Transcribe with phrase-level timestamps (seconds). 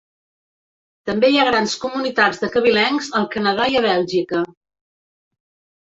[1.09, 4.45] També hi ha grans comunitats de cabilencs al Canadà i a Bèlgica.